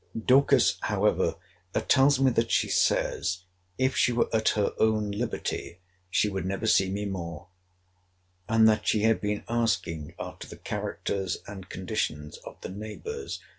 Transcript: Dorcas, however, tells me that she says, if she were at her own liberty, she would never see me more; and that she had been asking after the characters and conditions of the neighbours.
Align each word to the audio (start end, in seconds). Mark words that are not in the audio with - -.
Dorcas, 0.19 0.77
however, 0.81 1.35
tells 1.87 2.19
me 2.19 2.31
that 2.31 2.49
she 2.49 2.69
says, 2.69 3.43
if 3.77 3.95
she 3.95 4.11
were 4.11 4.35
at 4.35 4.49
her 4.57 4.73
own 4.79 5.11
liberty, 5.11 5.79
she 6.09 6.27
would 6.27 6.43
never 6.43 6.65
see 6.65 6.89
me 6.89 7.05
more; 7.05 7.49
and 8.49 8.67
that 8.67 8.87
she 8.87 9.03
had 9.03 9.21
been 9.21 9.43
asking 9.47 10.15
after 10.19 10.47
the 10.47 10.57
characters 10.57 11.37
and 11.45 11.69
conditions 11.69 12.37
of 12.39 12.59
the 12.61 12.69
neighbours. 12.69 13.41